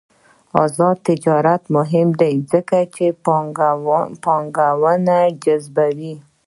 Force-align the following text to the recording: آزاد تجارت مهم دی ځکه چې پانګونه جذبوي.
آزاد 0.63 0.97
تجارت 1.09 1.61
مهم 1.75 2.07
دی 2.21 2.33
ځکه 2.51 2.77
چې 2.95 3.05
پانګونه 4.81 5.19
جذبوي. 5.43 6.15